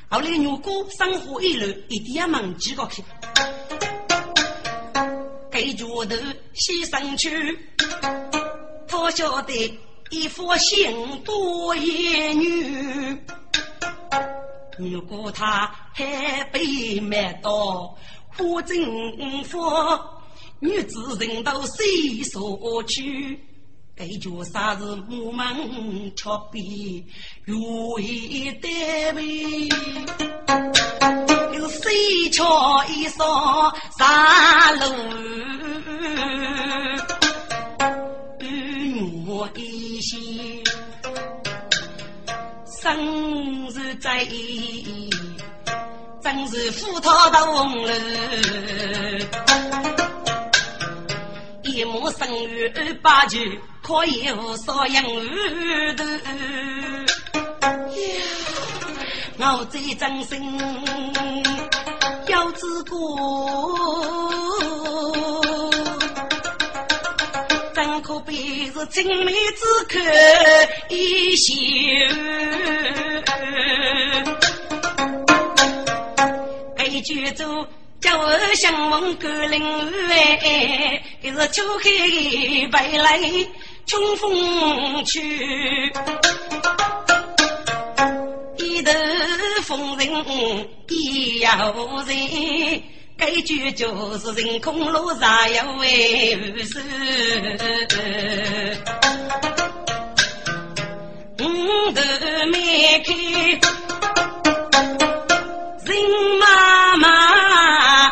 [0.08, 3.02] 后来如果生活一乱，一定要忙几个去，
[5.50, 6.14] 给脚头
[6.54, 7.58] 牺牲去，
[8.86, 13.20] 他晓得一副心多言女。
[14.78, 17.94] 如果他还被卖到
[18.42, 20.00] 我正房，
[20.60, 23.38] 女子人到谁所去？
[23.94, 25.44] 该叫啥子我们
[26.16, 27.04] 却比
[27.44, 29.68] 如意单位，
[31.54, 34.86] 有谁瞧一双啥路？
[39.26, 40.64] 我一心。
[42.80, 44.26] 生日在，
[46.22, 47.92] 真是赴他东楼。
[51.62, 52.68] 一亩生育
[53.02, 53.38] 八九，
[53.82, 56.04] 可以无少养儿头。
[59.38, 60.58] 呀，我在张生
[62.28, 64.20] 要知过。
[68.02, 69.98] 可比是青梅之可
[70.88, 71.52] 一袖，
[77.00, 77.66] 一句做
[77.98, 79.58] 叫我相逢甘霖
[80.10, 81.88] 哎，这是秋海
[82.70, 83.18] 白来
[83.86, 85.90] 春风去，
[88.58, 88.92] 一头
[89.62, 90.10] 风尘
[90.90, 91.74] 一摇
[92.06, 92.82] 人。
[93.16, 96.82] 该句就是人空路上有为是，
[101.38, 101.42] 五
[101.92, 102.02] 头
[102.52, 103.14] 迈开
[106.00, 108.10] 听妈妈，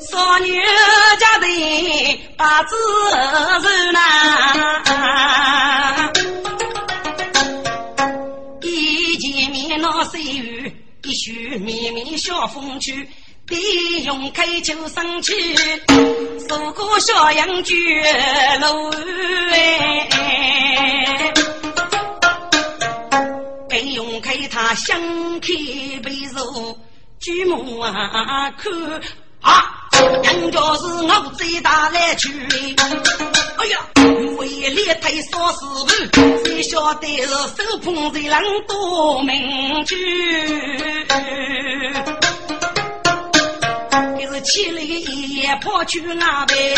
[0.00, 0.58] 少女
[1.20, 1.46] 家的
[2.38, 2.74] 把子
[3.62, 4.00] 受难，
[8.62, 10.72] 一见面那岁月。
[11.04, 13.08] 一须绵绵小风去，
[13.46, 15.54] 弟兄开酒上去，
[16.48, 17.74] 走过小杨居
[18.60, 18.90] 楼
[19.52, 20.08] 哎，
[23.68, 24.98] 弟兄开他想
[25.40, 25.48] 开
[26.02, 26.78] 杯肉，
[27.20, 28.72] 举目啊看
[29.42, 29.74] 啊。
[30.22, 32.30] 人家是我最大来去，
[33.56, 33.80] 哎呀，
[34.36, 35.58] 为了太少事
[36.12, 38.32] 头，谁晓得是手捧在人
[38.68, 39.96] 多名句？
[44.14, 46.76] 可是起来也跑去那边，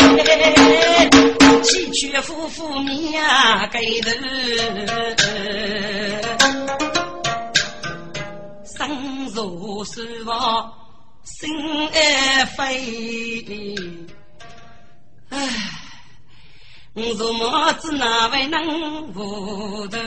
[1.61, 3.23] 崎岖夫妇面
[3.71, 4.09] 给头，
[9.41, 10.71] 生如死亡。
[11.23, 11.49] 心
[11.89, 13.75] 爱飞，
[15.29, 15.37] 唉，
[16.93, 17.73] 我怎么？
[17.73, 19.97] 子哪位能糊涂？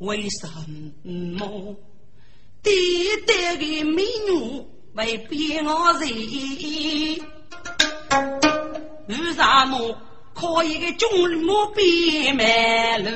[0.00, 0.48] 为什
[1.02, 1.76] 么？
[2.62, 6.08] 第一代的美女会变我人？
[9.08, 9.96] 为什么？
[10.32, 11.08] 可以个中
[11.42, 13.10] 路变卖路？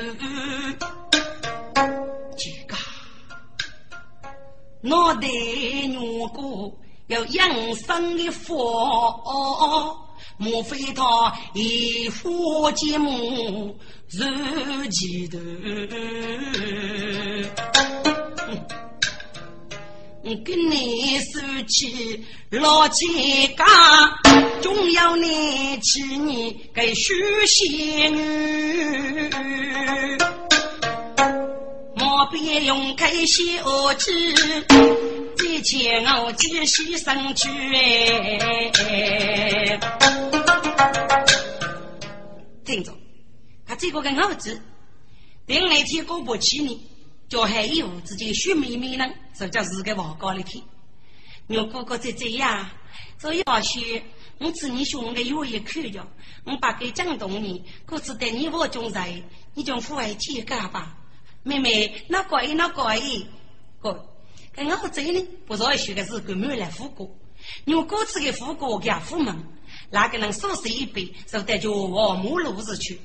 [4.87, 9.97] 我的女姑有养生的佛，
[10.37, 13.77] 莫非他一佛节目
[14.11, 15.39] 如记头？
[20.43, 23.65] 跟你说起老几家，
[24.61, 27.13] 总要你起你给许
[27.47, 29.29] 仙女。
[32.07, 34.61] 我便用开小计，再
[35.63, 38.69] 前我继续上去哎。
[42.63, 42.95] 听着，
[43.65, 44.61] 他这个跟儿子，
[45.47, 46.79] 等那天过不去呢，
[47.27, 50.63] 叫还有自己许妹妹呢，说叫是个王高的天。
[51.47, 52.69] 我哥哥在这样，
[53.17, 54.03] 所以要许
[54.37, 56.07] 我知你兄弟有一口着，
[56.43, 59.23] 我把给讲动你，可是对你我中在，
[59.55, 60.99] 你就父爱天干吧。
[61.45, 62.99] 妹妹，那怪那怪，
[63.79, 64.03] 哥，
[64.51, 67.07] 跟我这呢，不是学的是给妹来护过，
[67.65, 69.31] 用各自的护过给父母，
[69.91, 72.99] 那个人收拾一杯，就带着往母路子去。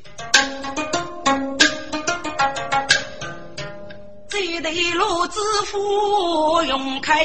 [4.31, 5.39] 这对路子
[5.71, 7.23] 不用开，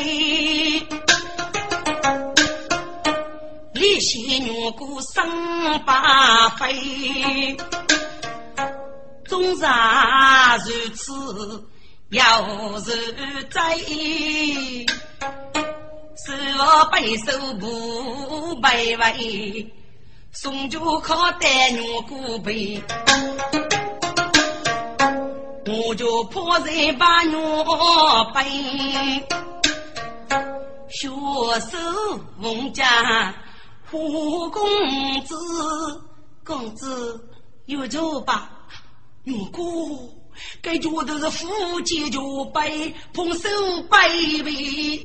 [3.73, 7.55] 李些女姑生八飞。
[9.27, 11.67] 终然如此，
[12.09, 12.79] 要如
[13.49, 13.75] 在，
[16.15, 19.73] 是我背手不背尾，
[20.31, 22.81] 送酒靠带牛骨背，
[25.65, 27.65] 我就破在把牛
[28.33, 28.43] 背，
[30.89, 31.09] 学
[31.61, 31.77] 手
[32.39, 33.33] 翁家
[33.89, 34.61] 胡公
[35.23, 35.35] 子，
[36.43, 37.27] 公子
[37.65, 38.51] 有酒吧，
[39.25, 40.11] 牛骨。
[40.61, 43.49] 该觉得是夫妻就背碰手
[43.89, 45.03] 背背，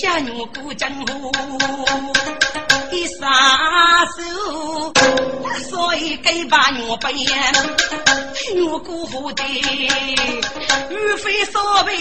[0.00, 1.32] 下牛过江湖
[2.92, 4.92] 一撒手，
[5.68, 7.12] 所以该把牛背
[8.54, 11.92] 牛过河的鱼飞所背，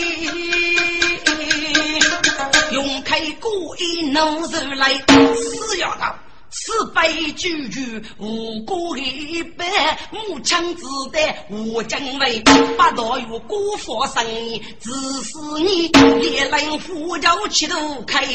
[2.72, 4.93] 用开锅一弄出来，
[5.36, 6.16] 死要了。
[6.52, 9.66] 此辈句句无辜一百，
[10.12, 10.84] 木枪子
[11.14, 12.41] 弹无将为，
[12.76, 14.26] 八道有辜负生，
[14.80, 14.89] 只
[15.24, 15.88] 是你
[16.20, 18.26] 烈人呼叫气都开，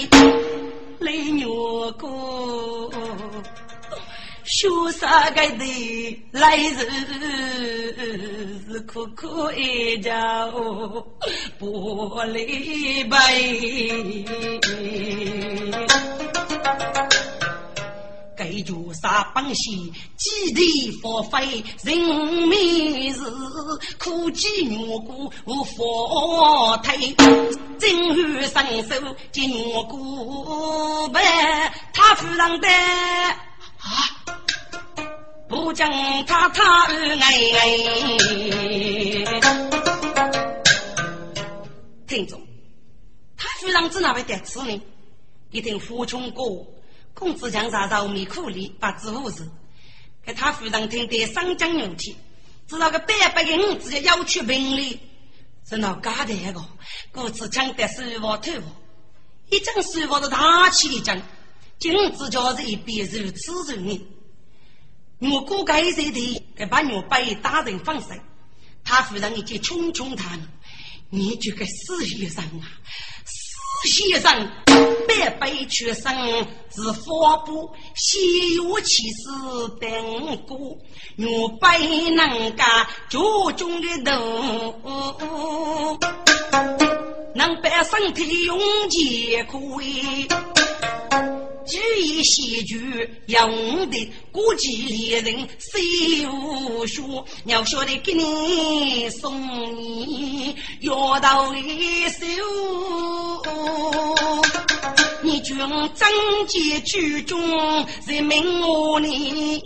[1.00, 2.06] 雷牛哥，
[4.44, 6.72] 潇洒个的来日
[8.70, 10.46] 是苦苦一家
[11.58, 13.16] 不离别。
[18.36, 21.96] 该绝杀本兮，基地发挥人
[22.48, 23.20] 民是
[23.98, 25.64] 苦饥牛骨无
[26.82, 27.14] 退，
[27.78, 31.20] 正欲伸手接牛骨呗，
[31.92, 34.10] 他夫人的啊，
[35.48, 35.90] 不将
[36.24, 36.96] 他他哎
[37.58, 37.68] 哎，
[42.06, 42.40] 听众，
[43.36, 44.80] 他夫人在哪位得此呢？
[45.50, 46.66] 一定胡穷过。
[47.24, 49.48] 公子强啥肉米苦力，把子无事。
[50.22, 52.14] 给他夫人听得三江牛体，
[52.68, 55.00] 知道个百百个女子要去平里，
[55.66, 56.62] 是那假的个。
[57.12, 58.66] 故此抢得手握头发，
[59.48, 61.18] 一张手握的大气一张，
[61.78, 64.06] 今子叫是一边如此如你。
[65.20, 66.42] 我哥该谁的？
[66.54, 68.08] 给把牛背打人放手，
[68.84, 70.38] 他夫人已经匆匆谈，
[71.08, 72.68] 你这个死先生啊！
[73.24, 74.50] 死先生，
[75.20, 76.12] 百倍出生
[76.74, 79.28] 是法布，西有气势
[79.80, 80.76] 等过，
[81.16, 83.20] 若百能干脚
[83.52, 85.98] 中的头，
[87.34, 88.58] 能把身体用
[88.90, 90.28] 钱可以。
[91.66, 97.24] 举一戏剧用的国际猎人谁无说？
[97.46, 99.34] 要晓得给你送
[99.74, 102.26] 你药到一手，
[105.40, 105.56] 军
[105.94, 106.08] 贞
[106.48, 109.62] 洁举中人民我你。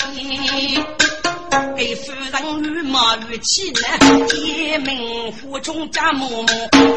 [1.76, 3.80] 给夫人与马与妻呢，
[4.28, 6.48] 天命府中家母母，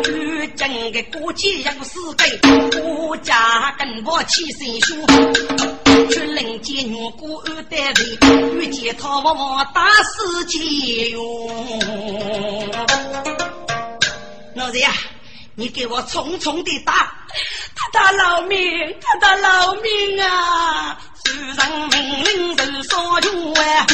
[0.10, 2.38] 与整个国际有四辈，
[2.82, 4.98] 国家跟我起身说，
[6.10, 11.50] 去领接女姑二代人，遇见他我打死结哟。
[14.56, 14.92] 老子呀，
[15.56, 17.14] 你给我重重的打，
[17.76, 18.58] 他打老命，
[19.02, 20.98] 他打老命啊！
[21.24, 23.86] 主人命令如所求啊，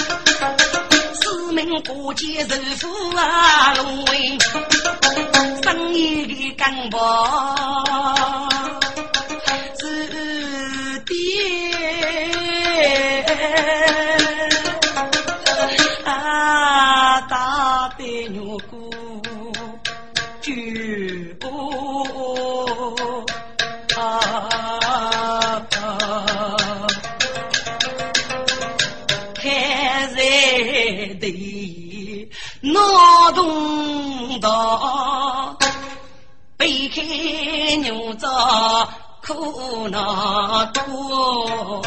[1.16, 2.88] 四民过节人富
[3.18, 4.38] 啊，龙威。
[5.64, 6.98] 生意的干部
[9.80, 11.14] 是爹。
[16.06, 18.58] 啊，大白牛
[31.20, 32.30] 的
[32.62, 35.58] 脑洞大，
[36.58, 38.28] 背开牛杂
[39.22, 41.84] 苦恼多。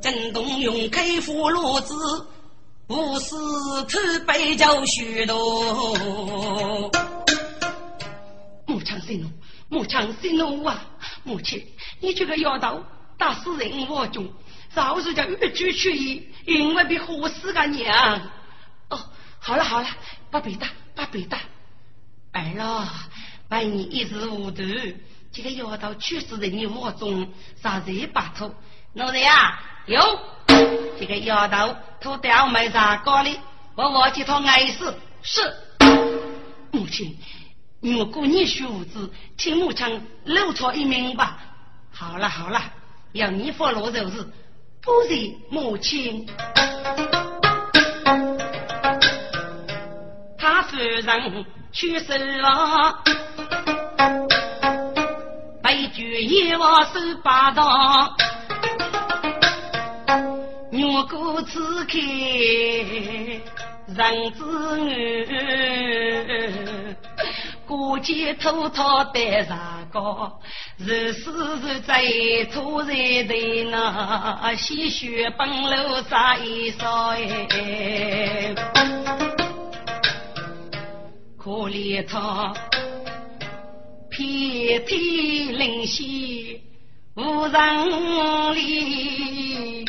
[0.00, 1.94] 震动用开俘虏子，
[2.88, 3.36] 无事
[3.88, 6.90] 偷背教许多。
[8.66, 9.28] 母亲息怒，
[9.68, 10.84] 母亲息怒啊！
[11.22, 11.64] 母亲，
[12.00, 12.82] 你这个丫头！
[13.18, 14.26] 打死人我中，
[14.74, 18.22] 早日叫越举去意，因为比活死个娘。
[18.88, 18.98] 哦，
[19.38, 19.88] 好了好了，
[20.30, 21.38] 不别打，不别打。
[22.32, 22.88] 儿了，
[23.48, 24.62] 万你一时糊涂，
[25.30, 27.30] 这个妖道去死人的我中，
[27.62, 28.54] 啥子把头？
[28.94, 30.18] 老人啊，有
[30.98, 33.38] 这个妖道偷掉没啥高哩，
[33.74, 34.94] 我忘记他碍事。
[35.22, 35.54] 是
[36.70, 37.16] 母亲，
[37.80, 41.38] 如果你学无知，请母亲留他一命吧。
[41.92, 42.62] 好了好了。
[43.12, 44.26] 要你发落就是
[44.84, 45.14] 不是
[45.48, 46.26] 母亲，
[50.36, 52.98] 他夫人去手了，
[55.62, 58.12] 白驹一往手把刀，
[60.72, 62.00] 牛骨刺开
[63.86, 65.24] 人子女，
[67.76, 69.58] 过街偷偷带上
[69.90, 70.38] 高，
[70.76, 71.30] 日是
[71.62, 72.02] 日在
[72.52, 77.14] 突然的那鲜血奔流洒一烧
[81.38, 82.52] 可怜他
[84.10, 86.60] 遍体鳞血
[87.16, 89.86] 无人理，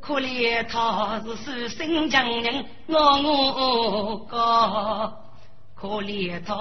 [0.00, 5.14] 可怜他是守身强人我我高，
[5.80, 6.54] 可怜他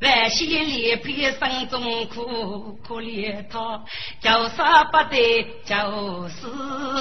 [0.00, 3.82] 万险离别生中苦，可怜他
[4.20, 6.46] 叫啥不得就是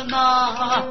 [0.09, 0.82] 那。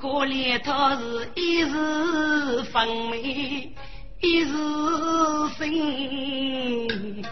[0.00, 3.70] 可怜他是一时风美，
[4.22, 4.52] 一时
[5.58, 7.22] 心，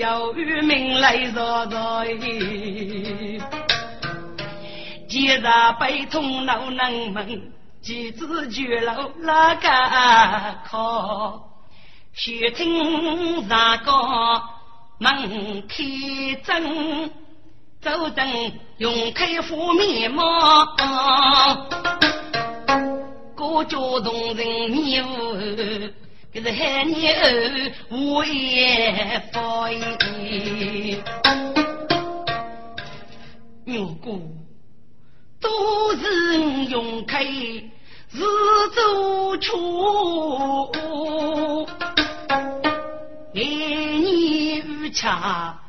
[0.00, 3.40] 要与命来作对。
[5.16, 5.40] 今日
[5.80, 7.50] 悲痛恼难门，
[7.80, 9.66] 几子绝路哪个
[10.68, 11.42] 靠？
[12.12, 14.42] 须听上个
[14.98, 15.74] 门开
[16.44, 17.10] 正。
[17.80, 18.28] 走灯
[18.76, 20.76] 用开副面貌，
[23.34, 25.90] 各家动人面无，
[26.30, 29.80] 可是海你儿无言发言。
[33.64, 34.10] 牛哥，
[35.40, 37.24] 都是用开
[38.08, 38.18] 自
[38.74, 40.72] 走出，
[43.34, 45.60] 爱你如茶。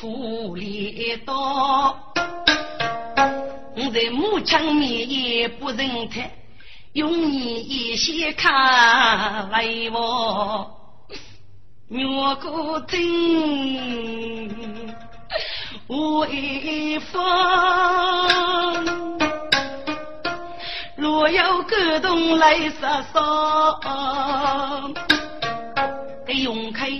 [0.00, 1.96] 苦烈刀，
[3.76, 6.20] 我在母亲面也不认他，
[6.94, 10.68] 用你一些看为我
[11.88, 12.04] 越
[12.42, 14.50] 过听
[15.88, 17.22] 为方，
[20.96, 24.94] 若有感动来撒桑，
[26.26, 26.90] 给永开。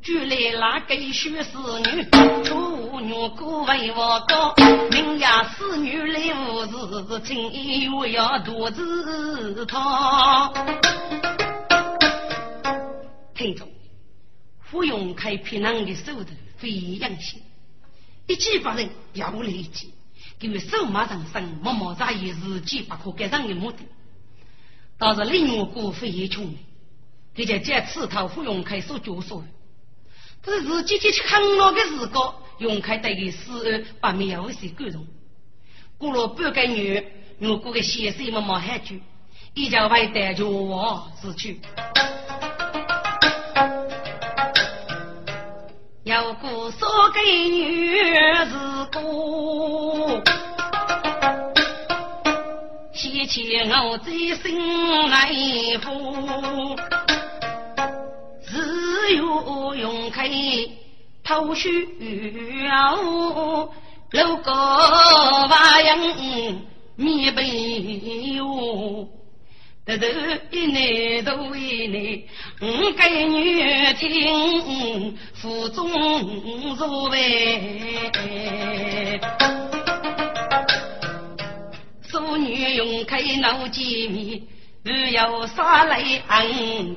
[0.00, 1.58] 举来那个学士
[1.92, 2.08] 女，
[2.44, 4.54] 出女姑为我高，
[4.90, 10.54] 名呀侍女来无事，情我要独自逃。
[13.34, 13.68] 听众，
[14.60, 17.42] 傅永开平常的手头非阳性，
[18.28, 19.92] 一击把人要来一击，
[20.40, 23.78] 因为手马上升，默默在意自己不可改上的目的。
[24.98, 26.58] 倒是另我姑非穷明，
[27.34, 29.42] 他就借此讨傅永开所教唆。
[30.42, 35.06] 这是姐姐去看我的时候，永开对的死把苗些感动。
[35.96, 39.02] 过了半个月，我过个先生们冒喊句，
[39.54, 41.60] 一家外带着我死去。
[46.08, 47.92] 有过说给女
[48.46, 48.56] 子
[48.94, 50.18] 过，
[52.94, 54.10] 提起我在
[54.42, 55.28] 心来
[55.82, 56.74] 福。
[58.42, 60.30] 只有用开
[61.22, 61.86] 头须
[62.70, 63.68] 哦，
[64.12, 65.98] 路过花样
[66.96, 69.06] 面背哟，
[69.96, 70.04] 得头
[70.50, 72.28] 一内头一内，
[72.60, 75.90] 五个女听腹中
[76.76, 77.88] 入味，
[82.02, 84.42] 妇女用开脑筋面，
[84.84, 86.46] 只有杀来安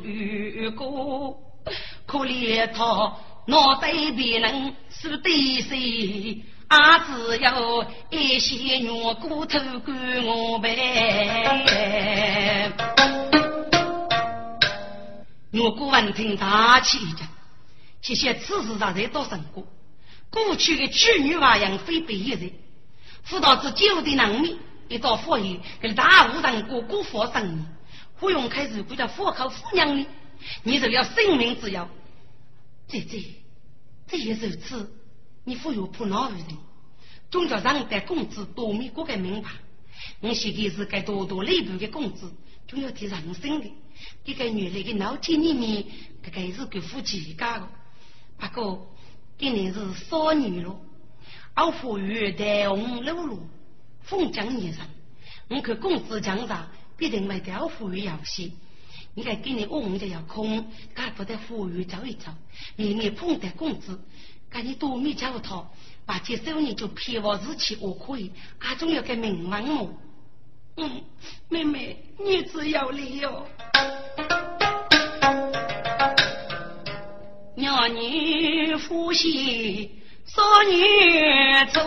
[0.04, 1.38] 雨过。
[2.06, 3.14] 可怜他
[3.48, 6.42] 脑袋别能是对谁，
[6.72, 10.72] 啊，只有一些软骨头管我呗。
[15.52, 17.26] 我姑闻听大气着，
[18.02, 19.68] 这些此事上在都成过。
[20.30, 22.50] 过去的娶女娃样非比一人，
[23.24, 24.58] 辅导子酒的难民，
[24.88, 27.66] 一到佛爷跟大无人过过佛生，
[28.18, 30.08] 不用开始不叫佛口夫娘呢。
[30.64, 31.90] 你就要性命之要，
[32.88, 33.26] 姐姐，
[34.08, 34.90] 这也如此。
[35.44, 36.40] 你忽悠不恼人，
[37.30, 39.50] 总叫让得工资多米过个明白。
[40.20, 42.32] 我现在是该多多内部的工资，
[42.68, 43.72] 总要提人生的。
[44.24, 45.86] 这个原来的脑筋里面，
[46.24, 47.68] 这个是给夫妻家的。
[48.38, 48.96] 不过
[49.38, 50.80] 今年是少女了，
[51.56, 53.48] 我富裕台红露露，
[54.02, 54.88] 风江年上，
[55.50, 56.68] 我看工资强涨，
[56.98, 58.52] 必定会调富裕要些。
[59.14, 62.32] 你看，给你我们家要空，干不得富裕走一走，
[62.78, 64.00] 明年碰得工资，
[64.52, 65.72] 赶紧多米交套，
[66.06, 68.30] 把这收入就骗我日期我可以，
[68.60, 69.90] 俺总要个名望么？
[70.76, 71.02] 嗯，
[71.48, 73.48] 妹妹，你只要理哟。
[77.56, 81.82] 娘女夫妻少女做。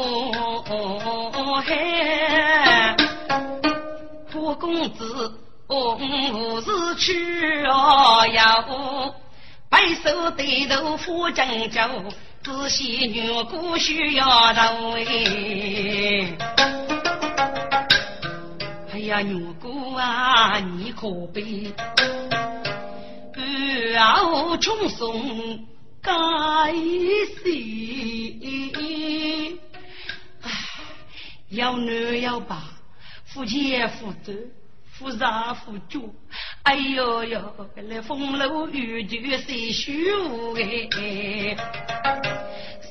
[0.00, 2.96] 穷过海，
[4.30, 5.30] 富公子
[6.32, 9.14] 何时去哦哟？
[9.68, 11.80] 白手对头富将就，
[12.42, 16.34] 仔细女姑需要到位。
[18.92, 21.70] 哎呀，女姑啊，你可别
[23.34, 23.40] 不
[23.92, 25.66] 要穷送。
[26.02, 26.10] 该
[27.34, 27.50] 死！
[31.50, 32.62] 要男要爸，
[33.26, 34.52] 夫妻夫子，
[34.92, 36.14] 夫杀夫主。
[36.62, 39.90] 哎呦呦，来风楼雨雨谁舒
[40.54, 41.56] 哎？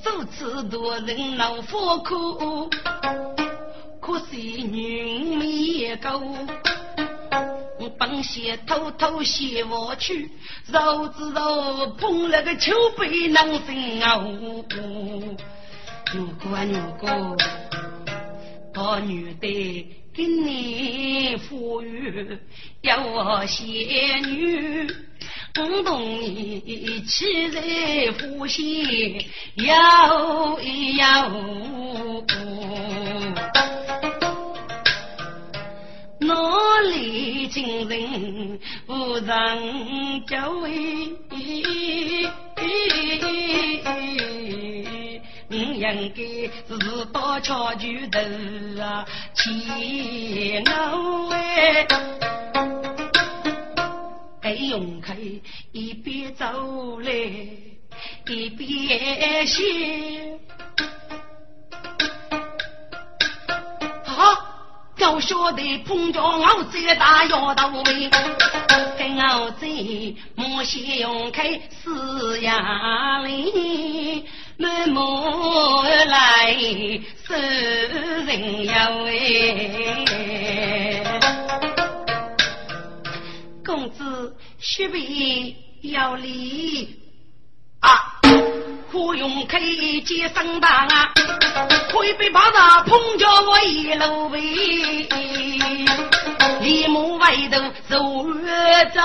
[0.04, 2.70] 如此多人恼火苦，
[4.02, 6.22] 可惜女没够。
[7.98, 10.32] 本鞋偷偷写我去，
[10.68, 14.24] 肉知道碰了个秋杯能生啊！
[16.14, 17.38] 如果啊如果，
[18.80, 22.38] 大女的给你富裕，
[22.80, 24.88] 要我仙女，
[25.54, 27.60] 我同你起在
[28.22, 31.30] 呼吸，摇一摇。
[36.20, 40.70] 哪里今人无人教为？
[45.50, 46.24] 我应该
[46.68, 48.20] 是到桥去头
[48.82, 51.88] 啊，牵我哎，
[54.42, 55.18] 哎用开
[55.72, 57.12] 一边走来
[58.28, 59.64] 一边笑。
[64.98, 68.10] 要晓得碰着我这大摇头尾，
[68.98, 74.26] 跟我这莫先用开四牙里，
[74.62, 76.54] 满目来
[77.26, 79.16] 受人要哎，
[83.66, 87.00] 公子须备要礼
[87.80, 88.19] 啊。
[88.92, 89.60] 可用开
[90.04, 91.14] 接生当啊，
[91.92, 94.40] 可以被把他碰着我一路尾，
[96.62, 98.24] 立马外头走
[98.94, 99.02] 走，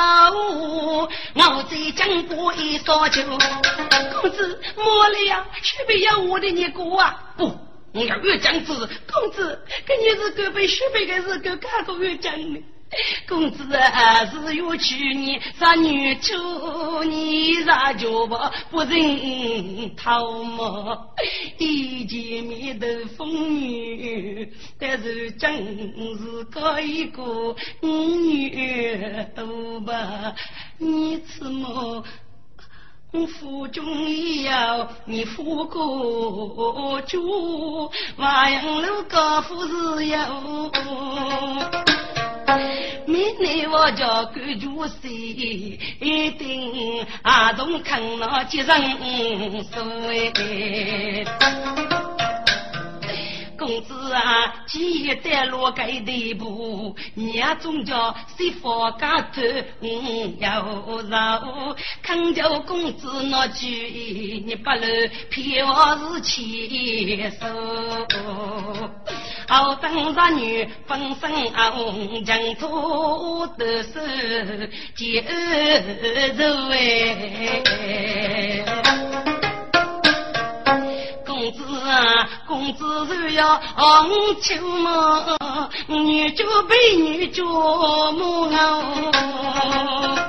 [1.35, 3.23] 我在江过一烧酒，
[4.21, 7.55] 公子莫了呀，须备要我的你过啊，不，
[7.93, 12.63] 我要越江子，公子跟你是够被须备的是够看过越江的。
[13.29, 20.99] 公子啊，是要娶你杀女主，你杀脚吧，不认逃嘛？
[21.59, 22.87] 一见面都
[23.17, 25.67] 风雨，但是真
[26.19, 30.35] 是个一个女儿吧？
[30.79, 32.05] 你怎么
[33.29, 33.85] 府中
[34.43, 40.19] 要你富过主，万阳楼高富是有。
[43.07, 48.75] 明年我叫干主席，一定阿从看那接人
[49.65, 50.33] 所谓。
[53.65, 59.41] 公子啊，记得落盖地步，娘总叫媳妇家头
[59.81, 60.61] 嗯要
[61.09, 67.47] 饶，看叫公子那句，你不能骗我是牵手。
[69.49, 71.31] 好等着女分身
[71.73, 73.99] 红将土的手
[74.95, 75.23] 接
[76.37, 77.65] 走哎。
[81.45, 84.09] 公子啊，公子若要红
[84.41, 85.27] 秋嘛，
[85.89, 90.27] 女主被女主母哦。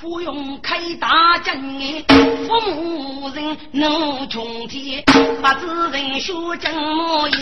[0.00, 2.02] 不用开大阵哎，
[2.46, 5.04] 父母人能穷天，
[5.42, 7.38] 八字人学正模样，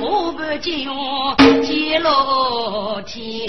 [0.00, 0.88] 我不见
[1.62, 3.46] 揭露天。